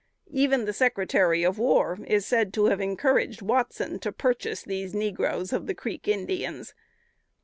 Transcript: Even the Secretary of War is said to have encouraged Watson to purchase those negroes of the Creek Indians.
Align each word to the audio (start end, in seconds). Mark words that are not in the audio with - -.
Even 0.31 0.65
the 0.65 0.73
Secretary 0.73 1.43
of 1.43 1.59
War 1.59 1.99
is 2.07 2.25
said 2.25 2.53
to 2.55 2.65
have 2.65 2.81
encouraged 2.81 3.43
Watson 3.43 3.99
to 3.99 4.11
purchase 4.11 4.63
those 4.63 4.95
negroes 4.95 5.53
of 5.53 5.67
the 5.67 5.75
Creek 5.75 6.07
Indians. 6.07 6.73